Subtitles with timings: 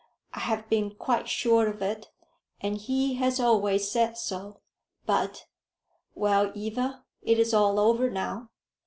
[0.33, 2.09] I have been quite sure of it.
[2.59, 4.59] And he has always said so.
[5.05, 5.45] But"
[6.15, 8.49] "Well, Eva, it is all over now."